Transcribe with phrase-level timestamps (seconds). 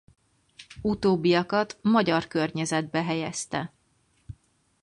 [0.81, 3.73] Utóbbiakat magyar környezetbe helyezte.